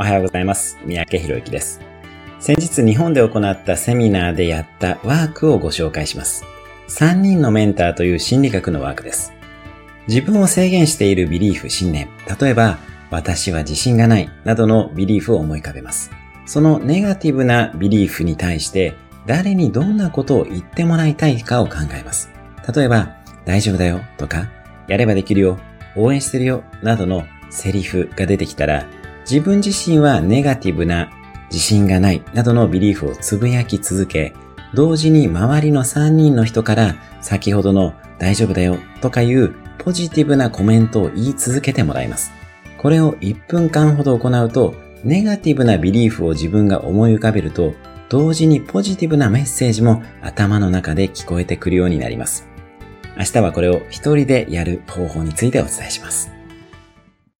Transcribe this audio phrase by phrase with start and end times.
[0.00, 0.78] おはようございます。
[0.84, 1.80] 三宅博之です。
[2.38, 6.44] 先日日本で行ったセミナーでやったワークをご紹介します。
[6.88, 9.32] 3人のメンターという心理学のワークです。
[10.06, 12.08] 自分を制限しているビリーフ、信念。
[12.40, 12.78] 例えば、
[13.10, 16.12] 私は自信がないなどのビリーフを思い浮かべます。
[16.46, 18.94] そのネガティブなビリーフに対して、
[19.26, 22.30] 誰にどんなことを言ってもらいたいかを考えます。
[22.72, 24.48] 例えば、大丈夫だよとか、
[24.86, 25.58] やればできるよ、
[25.96, 28.86] 応援してるよなどのセリフが出てきたら、
[29.30, 31.10] 自分自身はネガティブな
[31.50, 34.32] 自信がないなどのビリーフをつぶやき続け、
[34.72, 42.32] 同時に周りの3人の人から先ほどの大丈夫だよとかいうポジティブなコメントを言い続けてもらいます。
[42.78, 44.74] これを1分間ほど行うと、
[45.04, 47.74] ネガティブなビリーフを自分が思い浮かべると、
[48.08, 52.48] 同時にポジティブなメッセージも頭の中で聞こえてくるようになります。
[53.18, 56.37] 明日はこれを一人でやる方法についてお伝えします。